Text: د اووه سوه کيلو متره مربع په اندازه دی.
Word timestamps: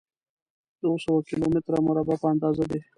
د 0.79 0.81
اووه 0.89 1.01
سوه 1.05 1.19
کيلو 1.27 1.45
متره 1.53 1.79
مربع 1.87 2.15
په 2.21 2.27
اندازه 2.33 2.63
دی. 2.71 2.79